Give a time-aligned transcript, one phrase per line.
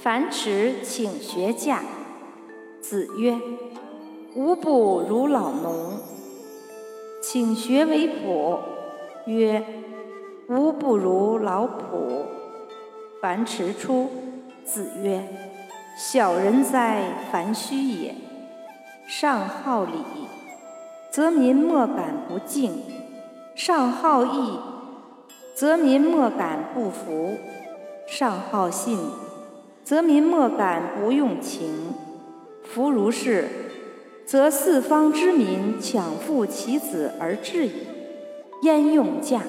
[0.00, 1.82] 樊迟请学驾。
[2.80, 3.36] 子曰
[4.36, 5.98] ：“吾不如老农。”
[7.20, 8.58] 请学为仆。
[9.26, 9.64] 曰
[10.48, 12.26] ：“吾不如老仆。”
[13.20, 14.08] 樊迟出。
[14.64, 15.20] 子曰
[15.98, 17.02] ：“小人哉，
[17.32, 18.14] 樊须也！
[19.08, 20.04] 上好礼，
[21.10, 22.70] 则民莫敢不敬；
[23.56, 24.60] 上好义，
[25.56, 27.38] 则民莫敢不服；
[28.06, 28.96] 上好信，
[29.88, 31.94] 则民莫敢不用情。
[32.62, 33.48] 夫如是，
[34.26, 37.72] 则四方之民抢父其子而至矣。
[38.64, 39.40] 焉用驾？